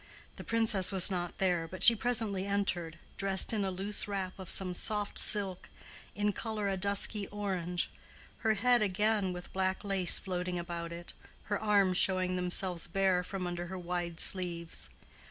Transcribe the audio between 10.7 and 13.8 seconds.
it, her arms showing themselves bare from under her